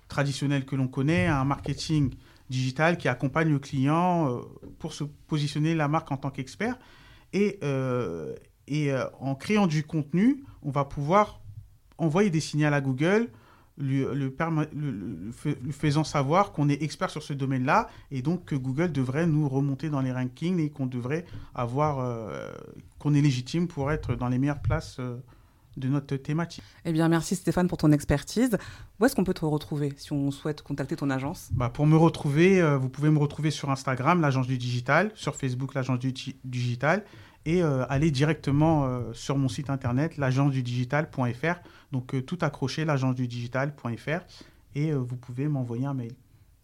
traditionnel 0.09 0.65
que 0.65 0.75
l'on 0.75 0.89
connaît, 0.89 1.27
à 1.27 1.39
un 1.39 1.45
marketing 1.45 2.13
digital 2.49 2.97
qui 2.97 3.07
accompagne 3.07 3.49
le 3.49 3.59
client 3.59 4.29
euh, 4.29 4.41
pour 4.79 4.93
se 4.93 5.05
positionner 5.05 5.75
la 5.75 5.87
marque 5.87 6.11
en 6.11 6.17
tant 6.17 6.29
qu'expert. 6.29 6.77
Et, 7.33 7.59
et 8.67 8.93
en 9.19 9.35
créant 9.35 9.67
du 9.67 9.83
contenu, 9.83 10.45
on 10.63 10.71
va 10.71 10.85
pouvoir 10.85 11.41
envoyer 11.97 12.29
des 12.29 12.39
signaux 12.39 12.71
à 12.71 12.79
Google, 12.79 13.29
lui, 13.77 14.05
faisant 15.71 16.03
savoir 16.03 16.51
qu'on 16.51 16.69
est 16.69 16.81
expert 16.81 17.09
sur 17.09 17.23
ce 17.23 17.33
domaine-là 17.33 17.87
et 18.11 18.21
donc 18.21 18.45
que 18.45 18.55
Google 18.55 18.91
devrait 18.91 19.27
nous 19.27 19.47
remonter 19.47 19.89
dans 19.89 20.01
les 20.01 20.11
rankings 20.11 20.59
et 20.59 20.69
qu'on 20.69 20.87
devrait 20.87 21.25
avoir, 21.53 21.99
euh, 21.99 22.51
qu'on 22.99 23.13
est 23.13 23.21
légitime 23.21 23.67
pour 23.67 23.91
être 23.91 24.15
dans 24.15 24.29
les 24.29 24.37
meilleures 24.37 24.61
places 24.61 24.97
euh, 24.99 25.17
de 25.77 25.87
notre 25.87 26.15
thématique. 26.15 26.63
Eh 26.85 26.91
bien, 26.91 27.07
merci 27.07 27.35
Stéphane 27.35 27.67
pour 27.67 27.77
ton 27.77 27.91
expertise. 27.91 28.57
Où 28.99 29.05
est-ce 29.05 29.15
qu'on 29.15 29.23
peut 29.23 29.33
te 29.33 29.45
retrouver 29.45 29.93
si 29.97 30.11
on 30.11 30.31
souhaite 30.31 30.63
contacter 30.63 30.95
ton 30.95 31.09
agence? 31.09 31.49
Bah, 31.53 31.69
Pour 31.69 31.85
me 31.85 31.95
retrouver, 31.95 32.59
euh, 32.61 32.77
vous 32.77 32.89
pouvez 32.89 33.09
me 33.09 33.19
retrouver 33.19 33.51
sur 33.51 33.69
Instagram, 33.69 34.21
l'agence 34.21 34.47
du 34.47 34.57
digital, 34.57 35.11
sur 35.13 35.35
Facebook, 35.35 35.75
l'agence 35.75 35.99
du 35.99 36.11
digital, 36.43 37.05
et 37.47 37.61
aller 37.61 38.11
directement 38.11 39.01
sur 39.13 39.37
mon 39.37 39.47
site 39.47 39.69
internet, 39.69 40.17
l'agence-du-digital.fr. 40.17 41.61
Donc 41.91 42.13
euh, 42.13 42.21
tout 42.21 42.37
accroché, 42.41 42.85
l'agence 42.85 43.15
du 43.15 43.27
digital.fr 43.27 44.19
et 44.75 44.91
euh, 44.91 44.97
vous 44.97 45.15
pouvez 45.15 45.47
m'envoyer 45.47 45.85
un 45.85 45.93
mail. 45.93 46.13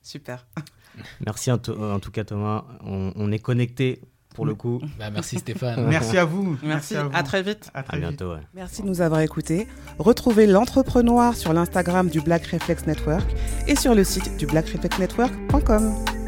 Super. 0.01 0.45
Merci 1.25 1.51
en, 1.51 1.57
tout 1.57 2.11
cas 2.11 2.23
Thomas. 2.23 2.65
On, 2.81 3.31
est 3.31 3.39
connecté 3.39 4.01
pour 4.35 4.45
le 4.45 4.53
coup. 4.53 4.79
Bah, 4.99 5.09
merci 5.09 5.39
Stéphane. 5.39 5.85
merci 5.89 6.19
à 6.19 6.25
vous. 6.25 6.55
Merci, 6.61 6.95
à, 6.95 7.23
très 7.23 7.41
vite. 7.41 7.71
À, 7.73 7.81
très 7.81 7.97
bientôt. 7.97 8.33
Merci 8.53 8.83
de 8.83 8.87
nous 8.87 9.01
avoir 9.01 9.21
écoutés. 9.21 9.67
Retrouvez 9.97 10.45
l'entrepreneur 10.45 11.35
sur 11.35 11.51
l'Instagram 11.51 12.09
du 12.09 12.21
Black 12.21 12.45
Reflex 12.45 12.85
Network 12.85 13.25
et 13.67 13.75
sur 13.75 13.95
le 13.95 14.03
site 14.03 14.37
du 14.37 14.45
blackreflexnetwork.com. 14.45 16.22